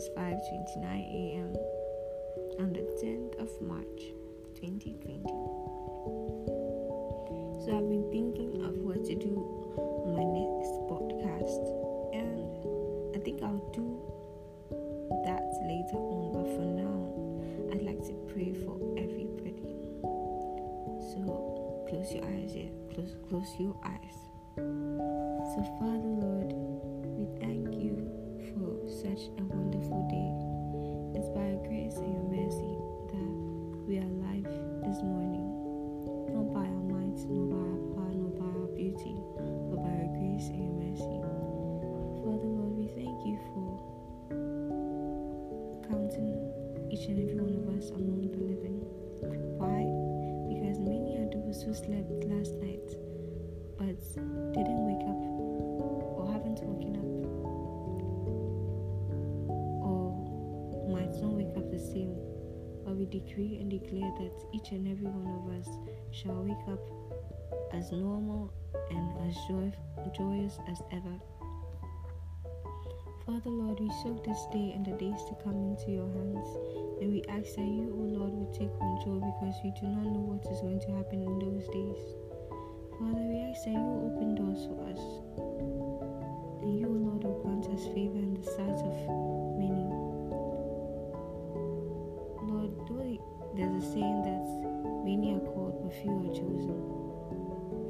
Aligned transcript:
is 0.00 0.08
5:29 0.16 0.82
a.m. 1.12 1.52
on 2.58 2.72
the 2.72 2.80
10th 3.04 3.36
of 3.38 3.50
March 3.60 4.00
2020. 4.56 5.28
So 7.60 7.76
I've 7.76 7.84
been 7.84 8.08
thinking 8.10 8.64
of 8.64 8.76
what 8.80 9.04
to 9.04 9.14
do 9.14 9.36
on 9.76 10.16
my 10.16 10.24
next 10.24 10.72
podcast 10.88 11.64
and 12.16 12.48
I 13.14 13.18
think 13.20 13.42
I'll 13.42 13.60
do 13.76 14.00
that 15.28 15.44
later 15.68 16.00
on 16.00 16.32
but 16.32 16.48
for 16.56 16.64
now 16.64 16.98
I'd 17.70 17.84
like 17.84 18.00
to 18.08 18.14
pray 18.32 18.54
for 18.54 18.80
everybody. 18.96 19.68
So 21.12 21.84
close 21.90 22.10
your 22.14 22.24
eyes 22.24 22.56
yeah. 22.56 22.72
Close 22.94 23.16
close 23.28 23.52
your 23.58 23.76
eyes. 23.84 24.18
So 24.56 25.60
Father 25.78 26.12
Lord, 26.24 26.54
we 27.20 27.26
thank 27.38 27.74
you 27.74 27.79
each 47.00 47.08
and 47.08 47.30
every 47.30 47.40
one 47.40 47.56
of 47.56 47.78
us 47.78 47.90
among 47.92 48.28
the 48.28 48.36
living. 48.44 48.76
Why? 49.56 49.88
Because 50.52 50.76
many 50.84 51.16
are 51.16 51.30
those 51.32 51.62
who 51.62 51.72
slept 51.72 52.12
last 52.28 52.52
night 52.60 52.92
but 53.80 53.96
didn't 54.52 54.84
wake 54.84 55.08
up 55.08 55.16
or 56.20 56.28
haven't 56.30 56.60
woken 56.60 57.00
up 57.00 57.12
or 59.80 60.12
might 60.92 61.14
not 61.22 61.32
wake 61.32 61.56
up 61.56 61.70
the 61.70 61.78
same. 61.78 62.12
But 62.84 62.96
we 62.96 63.06
decree 63.06 63.56
and 63.60 63.70
declare 63.70 64.12
that 64.20 64.36
each 64.52 64.72
and 64.72 64.86
every 64.86 65.08
one 65.08 65.24
of 65.40 65.48
us 65.56 65.68
shall 66.10 66.44
wake 66.44 66.68
up 66.68 66.84
as 67.72 67.92
normal 67.92 68.52
and 68.90 69.08
as 69.26 69.34
joy, 69.48 69.72
joyous 70.14 70.58
as 70.68 70.82
ever. 70.92 71.16
Father 73.30 73.50
Lord, 73.50 73.78
we 73.78 73.88
soak 74.02 74.24
this 74.24 74.44
day 74.50 74.72
and 74.74 74.84
the 74.84 74.90
days 74.98 75.22
to 75.28 75.38
come 75.44 75.54
into 75.54 75.92
your 75.92 76.10
hands, 76.10 76.50
and 76.98 77.14
we 77.14 77.22
ask 77.30 77.54
that 77.54 77.62
you, 77.62 77.94
O 77.94 78.02
Lord, 78.18 78.34
will 78.34 78.50
take 78.50 78.74
control 78.74 79.22
because 79.22 79.54
we 79.62 79.70
do 79.78 79.86
not 79.86 80.10
know 80.10 80.34
what 80.34 80.42
is 80.50 80.58
going 80.58 80.82
to 80.82 80.90
happen 80.98 81.22
in 81.22 81.38
those 81.38 81.62
days. 81.70 82.02
Father, 82.98 83.22
we 83.30 83.38
ask 83.46 83.62
that 83.70 83.78
you 83.78 83.86
open 84.02 84.34
doors 84.34 84.66
for 84.66 84.82
us, 84.82 84.98
and 86.66 86.74
you, 86.74 86.90
O 86.90 86.98
Lord, 87.06 87.22
will 87.22 87.38
grant 87.46 87.70
us 87.70 87.86
favor 87.94 88.18
in 88.18 88.34
the 88.34 88.42
sight 88.42 88.82
of 88.82 88.98
many. 89.62 89.86
Lord, 92.50 92.74
there's 93.54 93.78
a 93.78 93.84
saying 93.94 94.26
that 94.26 94.42
many 95.06 95.38
are 95.38 95.46
called, 95.54 95.78
but 95.86 95.94
few 96.02 96.18
are 96.18 96.34
chosen. 96.34 96.82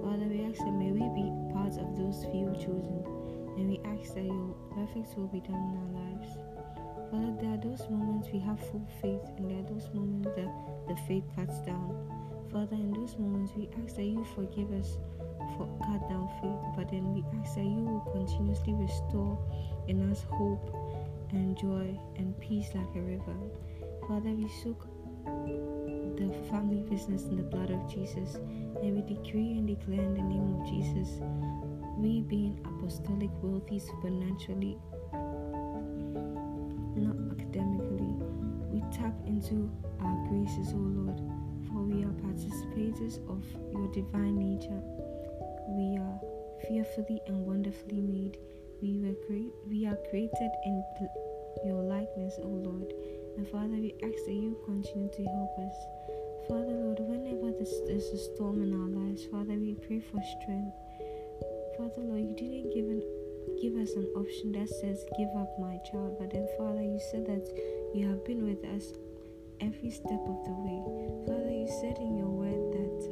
Father, 0.00 0.32
we 0.32 0.48
ask 0.48 0.64
that 0.64 0.72
may 0.72 0.96
we 0.96 1.04
be 1.12 1.28
part 1.52 1.76
of 1.76 1.92
those 1.92 2.24
few 2.32 2.56
chosen, 2.56 3.04
and 3.56 3.68
we 3.68 3.80
ask 3.84 4.14
that 4.14 4.24
your 4.24 4.54
perfect 4.74 5.16
will 5.16 5.28
be 5.28 5.40
done 5.40 5.54
in 5.54 5.74
our 5.80 5.90
lives. 6.04 6.38
Father, 7.10 7.34
there 7.40 7.54
are 7.54 7.62
those 7.62 7.88
moments 7.88 8.28
we 8.32 8.38
have 8.40 8.58
full 8.70 8.86
faith, 9.00 9.22
and 9.36 9.50
there 9.50 9.58
are 9.58 9.68
those 9.72 9.88
moments 9.94 10.28
that 10.36 10.50
the 10.88 10.96
faith 11.06 11.24
cuts 11.34 11.60
down. 11.60 11.94
Father, 12.52 12.74
in 12.74 12.92
those 12.92 13.16
moments, 13.18 13.52
we 13.56 13.68
ask 13.82 13.96
that 13.96 14.04
you 14.04 14.24
forgive 14.34 14.70
us 14.72 14.98
for 15.56 15.68
cut 15.84 16.08
down 16.08 16.28
faith, 16.42 16.74
but 16.76 16.90
then 16.90 17.14
we 17.14 17.24
ask 17.40 17.54
that 17.54 17.64
you 17.64 17.82
will 17.82 18.00
continuously 18.12 18.74
restore 18.74 19.38
in 19.88 20.10
us 20.10 20.24
hope 20.30 20.74
and 21.30 21.56
joy 21.56 21.98
and 22.16 22.38
peace 22.40 22.70
like 22.74 22.94
a 22.96 23.00
river. 23.00 23.36
Father, 24.08 24.30
we 24.30 24.48
soak 24.62 24.86
the 26.16 26.32
family 26.50 26.82
business 26.88 27.24
in 27.24 27.36
the 27.36 27.42
blood 27.42 27.70
of 27.70 27.88
Jesus, 27.92 28.38
and 28.82 28.94
we 28.94 29.14
decree 29.14 29.52
and 29.52 29.66
declare 29.66 30.00
in 30.00 30.14
the 30.14 30.22
name 30.22 30.60
of 30.60 30.66
Jesus, 30.68 31.20
we 31.98 32.20
being 32.20 32.58
apostolic 32.64 33.30
wealthy 33.42 33.78
supernaturally, 33.78 34.78
not 36.96 37.16
academically, 37.32 38.14
we 38.70 38.80
tap 38.92 39.14
into 39.26 39.70
our 40.00 40.28
graces, 40.28 40.72
O 40.72 40.78
Lord 40.78 41.20
for 41.76 41.82
we 41.82 42.04
are 42.04 42.16
participators 42.24 43.18
of 43.28 43.44
your 43.70 43.86
divine 43.92 44.38
nature. 44.38 44.80
We 45.68 45.98
are 45.98 46.18
fearfully 46.66 47.20
and 47.26 47.44
wonderfully 47.44 48.00
made. 48.00 48.38
We 48.80 48.98
were 48.98 49.14
cre- 49.26 49.52
we 49.68 49.86
are 49.86 49.98
created 50.08 50.50
in 50.64 50.82
your 51.66 51.82
likeness, 51.82 52.38
O 52.42 52.48
Lord. 52.48 52.94
And 53.36 53.46
Father, 53.48 53.76
we 53.76 53.94
ask 54.02 54.24
that 54.24 54.32
you 54.32 54.56
continue 54.64 55.10
to 55.10 55.24
help 55.24 55.58
us. 55.58 55.95
Father, 56.48 56.78
Lord, 56.78 57.00
whenever 57.00 57.50
there's 57.50 58.06
a 58.06 58.18
storm 58.18 58.62
in 58.62 58.72
our 58.72 58.86
lives, 58.86 59.26
Father, 59.26 59.58
we 59.58 59.74
pray 59.74 59.98
for 59.98 60.22
strength. 60.38 60.76
Father, 61.76 62.06
Lord, 62.06 62.22
you 62.22 62.36
didn't 62.38 62.70
give 62.70 62.86
an 62.86 63.02
give 63.60 63.74
us 63.74 63.90
an 63.94 64.06
option 64.14 64.52
that 64.52 64.68
says 64.68 65.04
give 65.18 65.30
up 65.36 65.50
my 65.58 65.78
child, 65.90 66.16
but 66.20 66.30
then 66.30 66.46
Father, 66.58 66.82
you 66.82 67.00
said 67.10 67.26
that 67.26 67.42
you 67.94 68.06
have 68.06 68.24
been 68.24 68.46
with 68.46 68.62
us 68.64 68.94
every 69.60 69.90
step 69.90 70.22
of 70.22 70.38
the 70.46 70.54
way. 70.62 70.78
Father, 71.26 71.50
you 71.50 71.66
said 71.80 71.98
in 71.98 72.14
your 72.16 72.30
word 72.30 72.72
that 72.78 73.05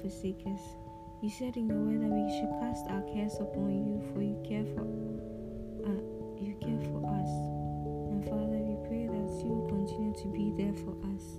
forsake 0.00 0.42
us. 0.46 0.60
You 1.20 1.30
said 1.30 1.56
in 1.56 1.66
your 1.68 1.78
word 1.82 2.02
that 2.02 2.14
we 2.14 2.30
should 2.38 2.50
cast 2.60 2.86
our 2.88 3.02
cares 3.12 3.34
upon 3.40 3.74
you, 3.74 3.98
for 4.14 4.22
you 4.22 4.38
care 4.46 4.64
for 4.74 4.86
uh, 5.86 6.02
you 6.38 6.54
care 6.62 6.78
for 6.90 7.02
us. 7.02 7.30
And 8.10 8.22
Father, 8.24 8.62
we 8.62 8.78
pray 8.86 9.06
that 9.10 9.28
you 9.42 9.50
will 9.50 9.66
continue 9.66 10.14
to 10.14 10.28
be 10.30 10.54
there 10.54 10.74
for 10.86 10.94
us. 11.14 11.34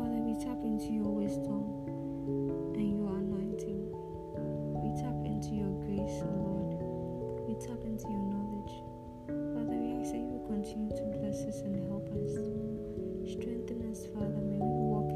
Father, 0.00 0.20
we 0.24 0.32
tap 0.40 0.56
into 0.64 0.92
your 0.96 1.12
wisdom 1.12 1.64
and 2.72 2.88
your 2.96 3.12
anointing. 3.12 3.92
We 4.80 4.88
tap 4.96 5.20
into 5.28 5.52
your 5.52 5.72
grace, 5.84 6.24
Lord. 6.24 6.80
We 7.44 7.54
tap 7.60 7.84
into 7.84 8.08
your 8.08 8.24
knowledge. 8.32 8.74
Father, 9.52 9.76
we 9.76 10.00
ask 10.00 10.12
that 10.12 10.24
you 10.24 10.40
will 10.40 10.48
continue 10.48 10.92
to 10.96 11.04
bless 11.20 11.44
us 11.44 11.60
and 11.60 11.76
help 11.88 12.08
us. 12.16 12.32
Strengthen 13.28 13.84
us, 13.92 14.08
Father. 14.12 14.40
May 14.40 14.60
we 14.60 14.80
walk 14.88 15.08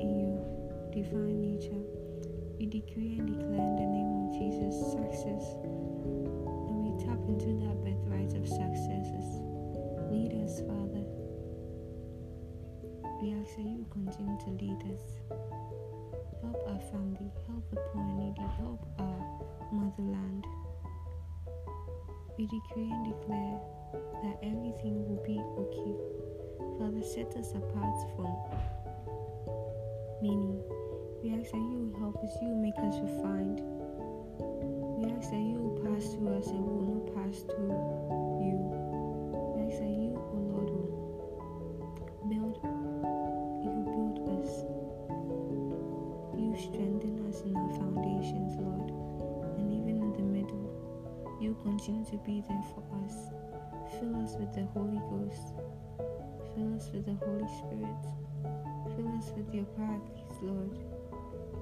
in 0.00 0.12
your 0.20 0.40
divine 0.92 1.27
decree 2.68 3.16
and 3.18 3.26
declare 3.28 3.64
in 3.64 3.76
the 3.76 3.88
name 3.88 4.12
of 4.12 4.28
Jesus 4.36 4.76
success. 4.92 5.56
And 6.68 6.84
we 6.84 6.92
tap 7.00 7.16
into 7.24 7.56
that 7.64 7.80
birthright 7.80 8.36
of 8.36 8.44
successes. 8.44 9.40
Lead 10.12 10.36
us, 10.44 10.60
Father. 10.68 11.04
We 13.22 13.32
ask 13.40 13.56
that 13.56 13.64
you 13.64 13.86
continue 13.90 14.36
to 14.44 14.50
lead 14.60 14.80
us. 14.92 15.00
Help 16.42 16.60
our 16.68 16.80
family, 16.92 17.32
help 17.48 17.64
the 17.70 17.80
poor 17.88 18.02
and 18.04 18.18
needy, 18.18 18.46
help 18.60 18.84
our 18.98 19.20
motherland. 19.72 20.44
We 22.36 22.46
decree 22.46 22.92
and 22.92 23.04
declare 23.16 23.60
that 24.22 24.38
everything 24.42 25.08
will 25.08 25.22
be 25.24 25.40
okay. 25.56 25.96
Father, 26.78 27.02
set 27.02 27.34
us 27.36 27.50
apart 27.52 27.96
from 28.14 28.28
many. 30.22 30.57
We 31.28 31.34
ask 31.34 31.50
that 31.50 31.58
you 31.58 31.94
help 31.98 32.24
us, 32.24 32.32
you 32.40 32.56
make 32.56 32.78
us 32.78 32.96
refined. 33.04 33.60
We 33.60 35.12
ask 35.12 35.28
that 35.28 35.44
you 35.44 35.60
will 35.60 35.76
pass 35.84 36.16
through 36.16 36.32
us 36.40 36.46
and 36.48 36.64
we 36.64 36.72
will 36.72 36.88
not 36.88 37.04
pass 37.12 37.44
through 37.44 37.68
you. 38.40 38.56
We 39.52 39.68
ask 39.68 39.76
that 39.76 39.92
you, 39.92 40.16
O 40.16 40.24
oh 40.24 40.40
Lord, 40.56 40.72
will 40.72 40.88
build, 42.32 42.56
you 43.60 43.76
build 43.92 44.24
us. 44.40 44.64
You 46.32 46.56
strengthen 46.56 47.20
us 47.28 47.44
in 47.44 47.52
our 47.52 47.76
foundations, 47.76 48.56
Lord. 48.56 48.88
And 49.60 49.68
even 49.68 50.00
in 50.00 50.12
the 50.16 50.24
middle, 50.24 50.72
you 51.44 51.52
continue 51.60 52.08
to 52.08 52.16
be 52.24 52.40
there 52.48 52.64
for 52.72 52.80
us. 53.04 53.28
Fill 54.00 54.16
us 54.24 54.32
with 54.40 54.56
the 54.56 54.64
Holy 54.72 54.96
Ghost. 55.12 55.52
Fill 56.56 56.72
us 56.72 56.88
with 56.88 57.04
the 57.04 57.20
Holy 57.20 57.44
Spirit. 57.60 58.04
Fill 58.96 59.12
us 59.12 59.28
with 59.36 59.52
your 59.52 59.68
Paraclete, 59.76 60.40
Lord. 60.40 60.97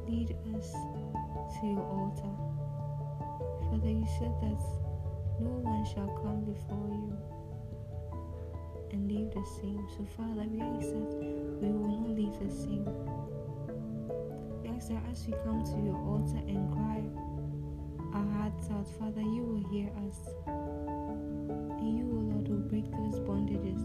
Lead 0.08 0.36
us 0.54 0.72
to 0.72 1.66
your 1.66 1.82
altar. 1.82 2.30
Father, 3.70 3.90
you 3.90 4.06
said 4.18 4.32
that 4.40 4.62
no 5.40 5.50
one 5.66 5.84
shall 5.84 6.06
come 6.22 6.44
before 6.44 6.88
you 6.88 7.12
and 8.92 9.10
leave 9.10 9.30
the 9.34 9.44
same. 9.60 9.84
So, 9.96 10.06
Father, 10.16 10.46
we 10.48 10.60
ask 10.60 10.88
that 10.94 11.10
we 11.60 11.68
will 11.68 11.98
not 11.98 12.10
leave 12.10 12.38
the 12.38 12.54
same. 12.54 12.86
We 14.62 14.70
ask 14.70 14.88
that 14.88 15.02
as 15.10 15.26
we 15.26 15.32
come 15.44 15.64
to 15.64 15.76
your 15.82 15.98
altar 15.98 16.38
and 16.46 16.70
cry 16.70 17.02
our 18.14 18.26
hearts 18.38 18.70
out, 18.70 18.86
Father, 18.98 19.22
you 19.22 19.42
will 19.42 19.68
hear 19.70 19.90
us. 20.06 20.18
And 20.46 21.98
you, 21.98 22.06
Lord, 22.06 22.48
will 22.48 22.68
break 22.70 22.90
those 22.92 23.18
bondages. 23.26 23.82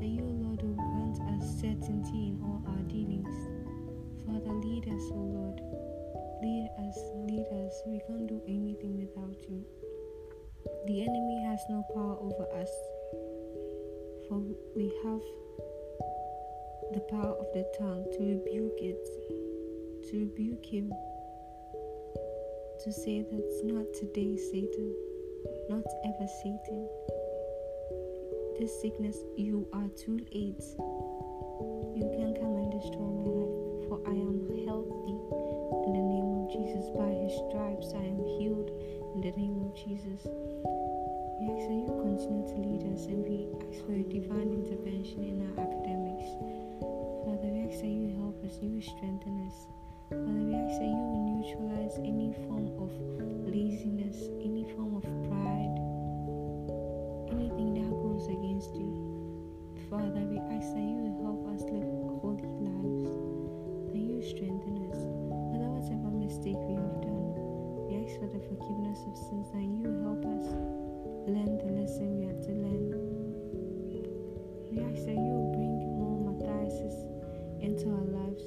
That 0.00 0.06
grant 0.74 1.40
us 1.40 1.62
all 1.62 1.80
us. 7.76 7.82
We 7.86 8.00
can't 8.06 8.26
do 8.26 8.40
anything 8.46 8.98
without 8.98 9.36
you. 9.48 9.64
The 10.86 11.02
enemy 11.02 11.44
has 11.46 11.60
no 11.68 11.84
power 11.94 12.16
over 12.20 12.46
us, 12.60 12.70
for 14.28 14.42
we 14.74 14.92
have 15.04 15.20
the 16.92 17.00
power 17.10 17.34
of 17.34 17.46
the 17.52 17.64
tongue 17.78 18.04
to 18.12 18.18
rebuke 18.20 18.78
it, 18.80 19.04
to 20.10 20.18
rebuke 20.18 20.64
him, 20.64 20.92
to 22.84 22.92
say 22.92 23.22
that 23.22 23.60
not 23.64 23.86
today, 23.94 24.36
Satan, 24.36 24.94
not 25.68 25.84
ever, 26.04 26.26
Satan. 26.42 26.88
This 28.58 28.80
sickness, 28.80 29.18
you 29.36 29.68
are 29.72 29.88
too 29.96 30.18
late. 30.32 30.64
You 31.94 32.08
can 32.16 32.34
come 32.40 32.56
and 32.56 32.72
destroy 32.72 33.15
stripes, 37.36 37.92
I 37.92 38.00
am 38.00 38.24
healed 38.40 38.72
in 39.12 39.20
the 39.20 39.32
name 39.36 39.60
of 39.60 39.76
Jesus. 39.76 40.24
We 40.24 41.52
ask 41.52 41.68
that 41.68 41.76
you 41.76 41.92
continue 42.00 42.48
to 42.48 42.56
lead 42.64 42.82
us 42.96 43.04
and 43.12 43.20
we 43.28 43.44
ask 43.60 43.84
for 43.84 43.92
your 43.92 44.08
divine 44.08 44.56
intervention 44.56 45.20
in 45.20 45.44
our 45.44 45.60
academics. 45.60 46.32
Father, 47.28 47.52
we 47.52 47.68
ask 47.68 47.84
that 47.84 47.92
you 47.92 48.08
help 48.16 48.40
us, 48.40 48.56
you 48.64 48.80
strengthen 48.80 49.44
us. 49.44 49.68
Father, 50.08 50.48
we 50.48 50.56
ask 50.56 50.80
that 50.80 50.88
you 50.88 51.04
neutralize 51.28 52.00
any 52.00 52.32
form 52.48 52.72
of 52.80 52.88
laziness, 53.44 54.16
any 54.40 54.64
form 54.72 54.96
of 54.96 55.04
pride, 55.28 55.76
anything 57.36 57.76
that 57.76 57.92
goes 58.00 58.32
against 58.32 58.72
you. 58.72 58.96
Father, 59.92 60.24
we 60.24 60.40
ask 60.56 60.72
that 60.72 60.88
you 60.88 61.20
help 61.20 61.44
us 61.52 61.68
live 61.68 61.84
holy 62.24 62.48
lives, 62.64 63.12
that 63.92 64.00
you 64.00 64.24
strengthen 64.24 64.80
us. 64.80 64.85
For 68.18 68.26
the 68.32 68.40
forgiveness 68.48 69.00
of 69.06 69.14
sins, 69.14 69.46
that 69.52 69.60
you 69.60 69.84
help 70.00 70.24
us 70.24 70.48
learn 71.28 71.58
the 71.60 71.68
lesson 71.76 72.16
we 72.16 72.24
have 72.24 72.40
to 72.40 72.52
learn. 72.52 72.96
We 74.72 74.80
ask 74.80 75.04
that 75.04 75.20
you 75.20 75.52
bring 75.52 75.76
more 76.00 76.32
Matthias 76.32 76.96
into 77.60 77.92
our 77.92 78.08
lives. 78.08 78.44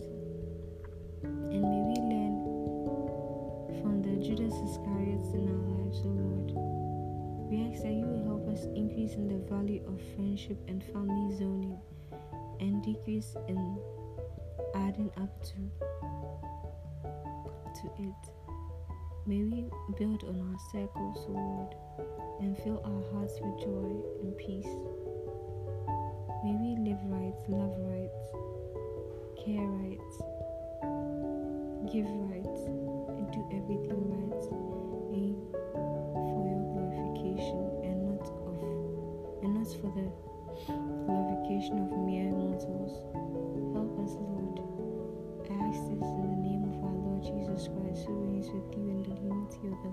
And 1.22 1.62
may 1.62 1.82
we 1.86 2.02
learn 2.02 2.34
from 3.82 4.02
the 4.02 4.18
Judas 4.26 4.58
Iscariots 4.58 5.34
in 5.38 5.46
our 5.46 5.62
lives, 5.78 6.02
O 6.02 6.10
Lord. 6.18 6.50
We 7.52 7.62
ask 7.70 7.84
that 7.84 7.94
you 7.94 8.10
help 8.26 8.50
us 8.50 8.66
increase 8.74 9.14
in 9.14 9.28
the 9.28 9.38
value 9.54 9.86
of 9.86 10.02
friendship 10.16 10.58
and 10.68 10.84
family 10.84 11.36
zoning 11.38 11.78
and 12.60 12.84
decrease 12.84 13.36
in 13.48 13.78
adding 14.74 15.12
up 15.18 15.44
to 15.44 15.54
to 17.82 17.88
it. 18.00 18.39
May 19.26 19.44
we 19.44 19.66
build 19.98 20.24
on 20.24 20.40
our 20.42 20.60
circles, 20.72 21.26
Lord, 21.28 21.76
and 22.40 22.58
fill 22.58 22.82
our 22.84 23.04
hearts 23.14 23.40
with 23.42 23.60
joy 23.60 23.92
and 24.22 24.38
peace. 24.38 24.74
May 26.44 26.56
we 26.56 26.76
live 26.90 27.00
right, 27.06 27.36
love 27.48 27.76
right, 27.80 28.10
care 29.44 29.68
right, 29.68 30.00
give 31.92 32.10
right, 32.28 32.58
and 33.18 33.32
do 33.32 33.42
everything 33.52 34.02
right 34.10 34.79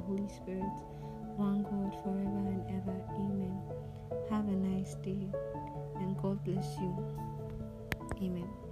Holy 0.07 0.29
Spirit, 0.29 0.63
one 1.37 1.63
God 1.63 1.93
forever 2.03 2.47
and 2.47 2.65
ever. 2.71 2.97
Amen. 3.17 3.61
Have 4.31 4.47
a 4.49 4.53
nice 4.53 4.95
day 5.03 5.29
and 5.97 6.17
God 6.23 6.43
bless 6.45 6.77
you. 6.79 6.95
Amen. 8.23 8.66